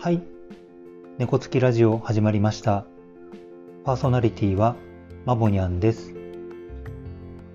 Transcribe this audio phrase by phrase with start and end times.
[0.00, 0.22] はい。
[1.18, 2.84] 猫つきラジオ始まりました。
[3.84, 4.76] パーソナリティは
[5.24, 6.14] マボニャンです。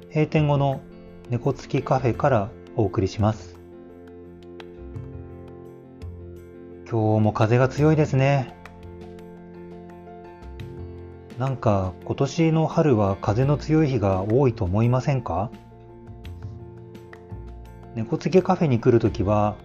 [0.09, 0.81] 閉店後の
[1.29, 3.57] 猫つきカフェからお送りします。
[6.91, 8.53] 今日も風が強いですね。
[11.39, 15.49] なんか今年の春は風の強い日が多いと思いませんか？
[17.95, 19.55] 猫つきカフェに来るときは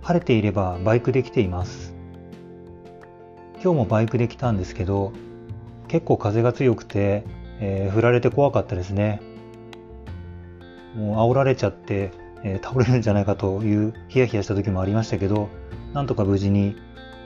[0.00, 1.94] 晴れていればバイクで来ています。
[3.66, 5.12] 今日もバイクで来たんですけど、
[5.88, 7.24] 結構風が強くて、
[7.58, 9.20] えー振られて怖かったですね。
[10.94, 12.12] もう煽られちゃって、
[12.44, 15.48] えー倒れるんじゃないかというヒヤヒヤした時もありましたけど、
[15.94, 16.76] なんとか無事に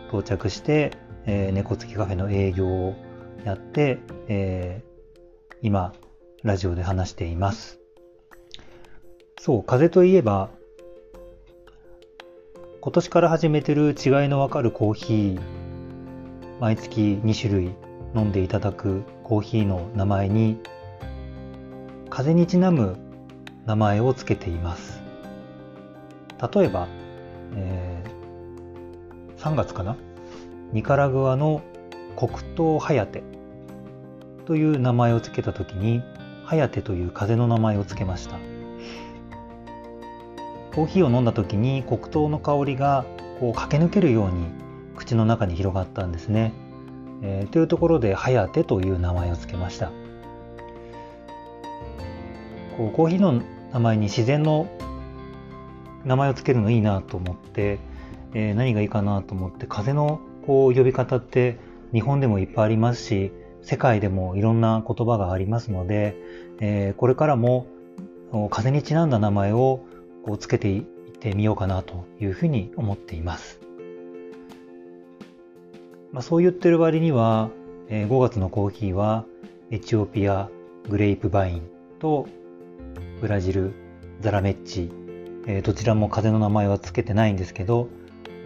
[0.09, 0.93] 到着して、
[1.27, 2.95] えー猫付きカフェの営業を
[3.45, 5.93] やって、えー今、
[6.43, 7.81] ラジオで話しています。
[9.39, 10.49] そう、風といえば、
[12.81, 13.95] 今年から始めてる違い
[14.29, 15.60] のわかるコーヒー、
[16.61, 17.75] 毎月2種類
[18.15, 20.59] 飲んでいただくコーヒーの名前に、
[22.11, 22.99] 風にちなむ
[23.65, 25.01] 名前をつけています。
[26.55, 26.87] 例えば、
[27.57, 28.11] えー
[29.41, 29.97] 3月かな？
[30.75, 31.63] ニカラグアの
[32.15, 33.23] 黒糖ハヤテ
[34.45, 36.03] という名前をつけたときに、
[36.45, 38.37] ハヤテという風の名前をつけました。
[40.75, 43.07] コーヒーを飲んだ時に黒糖の香りが
[43.41, 44.70] こう駆け抜けるように
[45.01, 46.53] 口の中に広がったんですね。
[47.23, 49.91] えーというところで「はやて」という名前を付けました。
[52.77, 54.67] こうコーヒーの名前に自然の
[56.05, 57.79] 名前を付けるのいいなと思って、
[58.35, 61.59] えー何がいいかなと思って風のこう呼び方って
[61.93, 66.17] 日本でもいっぱいありますし世界でもいろんな言葉がありますので、
[66.61, 67.67] えーこれからも
[68.51, 69.81] 風にちなんだ名前を
[70.25, 73.70] こうつけていってみようかなというふうに思っています。
[76.13, 77.51] まあ、そう言ってる割には、
[77.89, 79.25] えー5月のコーヒーは
[79.71, 80.49] エチオピア
[80.89, 81.63] グレープバイン
[82.01, 82.27] と
[83.21, 83.73] ブラジル
[84.21, 84.91] ザラメッチ、
[85.47, 87.89] えーどちらも風の名前はつけてないんですけど、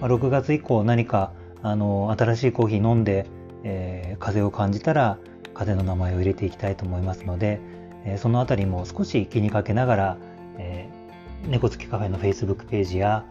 [0.01, 1.33] まあ、6月以降何か
[1.63, 3.27] あの新しいコーヒー飲んで、
[3.63, 5.19] えー風を感じたら
[5.55, 7.61] 風の名前を入れていきたいと思いますので、
[8.05, 10.19] えーそのあたりも少し気にかけながら、
[10.59, 11.05] えー
[11.49, 13.25] 猫つきカフェの Facebook ページや、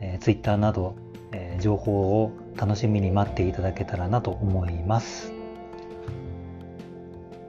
[0.00, 0.96] えー Twitter など、
[1.32, 5.32] え情報を楽しみに待っていただけたらなと思います。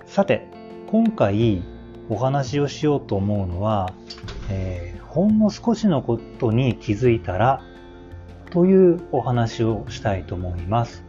[0.06, 0.48] さて、
[0.88, 1.64] 今回
[2.10, 3.94] お話をしようと思うのは、
[4.50, 7.62] えーほんの少しのことに気づいたら
[8.50, 11.06] というお話をしたいと思います。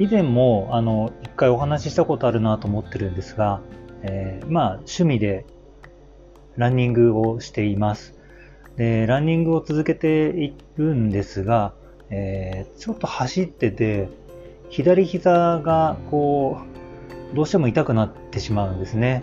[0.00, 3.60] 以前もあの一回お話ししたことあるなと思ってるんですが、
[4.02, 5.46] えーまあ趣味で
[6.56, 8.18] ランニングをしています。
[8.76, 11.74] で、ランニングを続けているんですが、
[12.10, 14.08] えーちょっと走ってて、
[14.68, 16.58] 左膝がこ
[17.32, 19.22] う、どうしても痛くなってしまうんですね。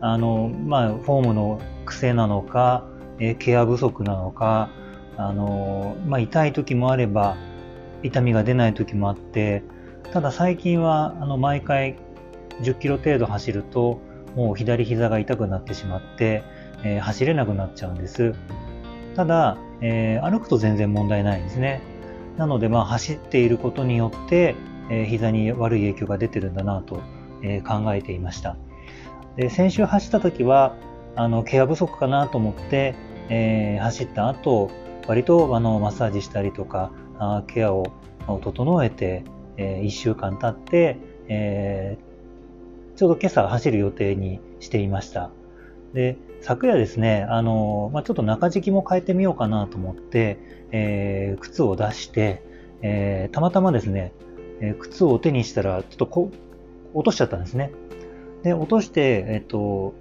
[0.00, 2.84] あの、まあ、フォームの癖なのか、
[3.18, 4.70] えケア不足なのか、
[5.16, 7.36] あの、まあ、痛い時もあれば、
[8.02, 9.62] 痛みが出ない時もあって、
[10.12, 11.96] ただ最近は、あの、毎回
[12.62, 14.00] 10キロ程度走ると、
[14.36, 16.42] もう左膝が痛くなってしまって、
[16.84, 18.34] えー走れなくなっちゃうんです。
[19.18, 21.80] ただ、えー歩くと全然問題ないんですね。
[22.36, 24.54] なので、まあ、走っていることによって、
[24.90, 27.02] えー膝に悪い影響が出てるんだなと、
[27.42, 28.56] えー考えていました。
[29.34, 30.76] で先週走った時は、
[31.16, 32.94] あの、ケア不足かなと思って、
[33.28, 34.70] えー走った後、
[35.08, 37.90] 割とあのマッサージしたりとか、あケアを
[38.40, 39.24] 整えて、
[39.56, 40.96] え1週間経って、
[41.26, 45.30] えーちょうど今朝走る予定にしていました。
[45.92, 50.38] で、昨夜ですね、あの、まあ、ちょっと中敷きも変えてみようかなと思って、
[50.70, 52.42] えー靴を出して、
[52.82, 54.12] えーたまたまですね、
[54.60, 56.36] えー靴を手にしたら、ちょっとこう、
[56.94, 57.72] 落としちゃったんですね。
[58.42, 59.94] で、落として、えっと、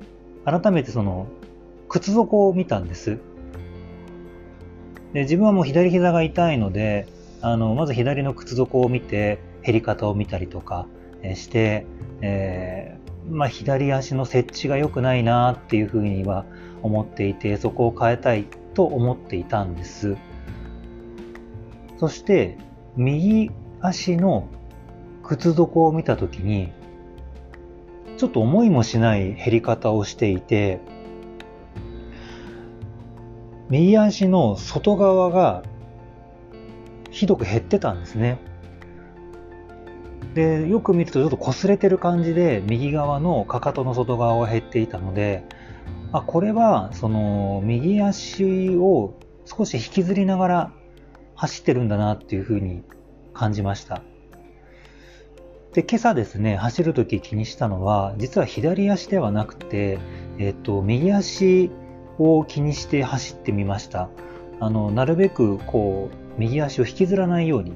[0.45, 1.27] 改めてその、
[1.89, 3.17] 靴底を見たんです。
[5.13, 7.07] で、自分はもう左膝が痛いので、
[7.41, 10.88] あの、まず左の靴底を見て、減り方を見たりとか
[11.35, 11.85] して、
[12.21, 16.45] えーまあ、左足の設置が良くないなっていうふうには
[16.81, 20.18] 思っていて、そこを変えたいと思っていたんです。
[21.97, 22.57] そして、
[22.95, 23.51] 右
[23.81, 24.47] 足の
[25.24, 26.71] 靴底を見たときに、
[28.18, 30.80] ちょっと思いもしない減り方をしていて、
[33.69, 35.63] 右足の外側が
[37.12, 38.39] ひどく減ってたんですね。
[40.37, 45.43] で、よく見るとちょっと擦れてる感じで右側のかかとの外側が減っていたので、
[46.11, 50.71] あ、これはその右足を少し引きずりながら
[51.33, 52.83] 走ってるんだなっていうふうに
[53.33, 54.03] 感じました。
[55.73, 59.97] で、今朝ですね、走るとき気にしたのは、実は左足ではなくて、
[60.37, 61.71] えっ、と、右足
[62.19, 64.09] を気にして走ってみました。
[64.59, 67.73] あの、なるべくこう、右足を引きずらないように、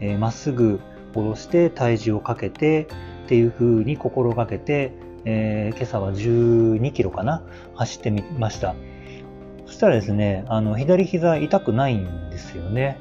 [0.00, 0.82] えー、っすぐ
[1.14, 2.88] 下ろして体重をかけて
[3.24, 4.92] っていう風に心がけて、
[5.24, 7.42] えー、今朝は12キロかな
[7.74, 8.74] 走ってみました。
[9.66, 12.98] そしたらですね、あの、左膝痛くないんですよね。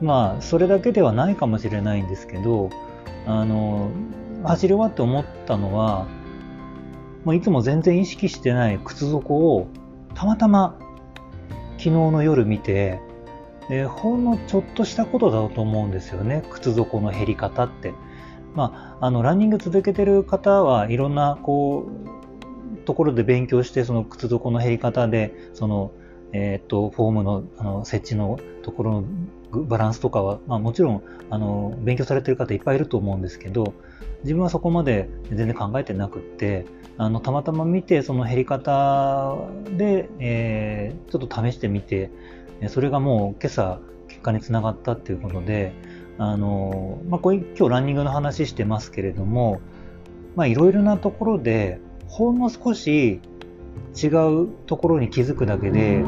[0.00, 2.70] まあ、それだけではないかもしれないんですけど、
[3.26, 3.90] あの、
[4.44, 6.06] 走り終わって思ったのは、
[7.24, 9.68] ま、いつも全然意識してない靴底を
[10.14, 10.76] たまたま
[11.78, 13.00] 昨日の夜見て、
[13.68, 17.94] でほんのちょっとしたことだと思うんですよね靴底の減り方って。
[18.54, 25.92] まあ、あのランニング続けてる方はいろんなこうところで勉強してその靴底の減り方でその、
[26.32, 29.04] えー、っとフォームのあの設置のところの
[29.52, 33.74] バランスとかは、まあ、もちろんあの勉強されてる方いっぱいいると思うんですけど
[34.22, 36.66] 自分はそこまで全然考えてなくって
[36.96, 39.36] あのたまたま見てその減り方
[39.76, 42.10] で、えー、ちょっと試してみて
[42.68, 43.80] それがもう今朝
[44.12, 45.72] 結果につながったっていうことで、
[46.18, 49.60] あの、まあ、これ今日ランニングの話してますけれども、
[50.36, 53.20] いろいろなところで、ほんの少し
[53.94, 56.04] 違うところに気づくだけで、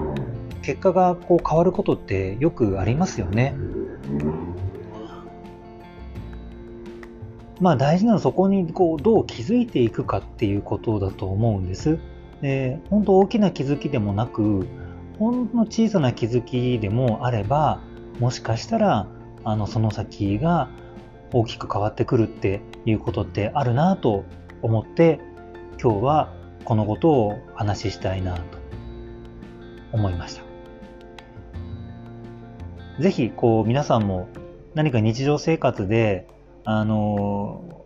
[0.65, 3.55] 結果がこう変わることってよくありますよね。
[7.61, 11.99] まあ大事なのはそこにこうどう気づいていくかっていうことだと思うんです。
[12.41, 14.67] で本当大きな気づきでもなく
[15.19, 17.81] ほんの小さな気づきでもあれば、
[18.19, 19.07] もしかしたら、
[19.45, 20.69] あの、その先が
[21.33, 24.25] 大きく変わってくるっていうことってあるなと
[24.63, 25.21] 思って、
[25.81, 26.33] 今日は
[26.65, 28.43] このことをお話ししたいなと
[29.93, 30.54] 思いました。
[33.01, 34.29] ぜひ、こう、皆さんも
[34.75, 36.27] 何か日常生活で、
[36.65, 37.85] あの、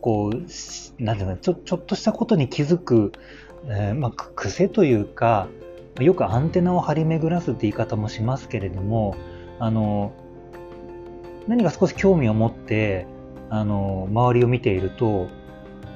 [0.00, 3.12] こう、なんていうか、ちょ、ちょっとしたことに気づく、
[3.66, 5.48] えー、まあ、癖というか、
[6.00, 9.14] よくアンテナを張り巡らすって言い方もしますけれども、
[9.58, 10.12] あの、
[11.46, 13.06] 何か少し興味を持って、
[13.48, 15.28] あの、周りを見ていると、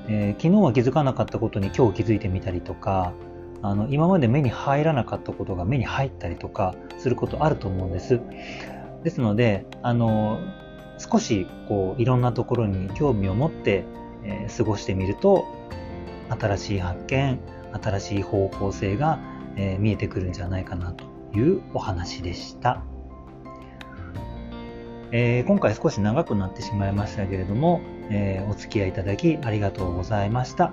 [0.08, 3.12] えー、昨日は気づかなかったことに今日気づいてみたりとか、
[3.66, 8.20] あの、今まで目に入らなかったことが目に入ったりとかすることあると思うんです。
[9.04, 10.40] ですので、あの、
[10.98, 13.84] 少しこういろんなところに興味を持って、
[14.24, 15.44] えー、過ごしてみると
[16.30, 17.38] 新しい発見
[17.82, 19.20] 新しい方向性が
[19.56, 21.04] えー、見えてくるんじゃないかなと
[21.34, 22.82] いうお話でした。
[25.12, 27.80] えー、今回少し長くなってしまいましたけれども、
[28.10, 30.72] えー、お付き合いいただきありがとうございました。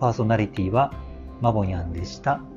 [0.00, 0.92] パーソナリティは
[1.40, 2.47] マボニャンでした。